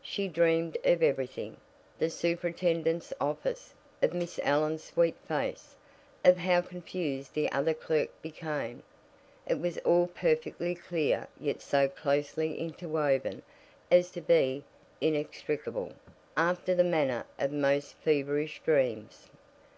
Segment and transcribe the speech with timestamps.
[0.00, 1.58] She dreamed of everything
[1.98, 5.76] the superintendent's office, of Miss Allen's sweet face,
[6.24, 8.82] of how confused the other clerk became
[9.46, 13.42] it was all perfectly clear yet so closely interwoven
[13.90, 14.64] as to be
[15.02, 15.92] inextricable,
[16.34, 19.28] after the manner of most feverish dreams.